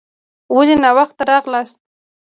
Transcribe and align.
ولي 0.55 0.75
ناوخته 0.83 1.23
راغلاست؟ 1.31 1.77